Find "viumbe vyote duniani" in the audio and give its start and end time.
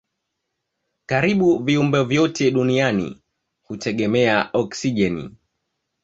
1.65-3.07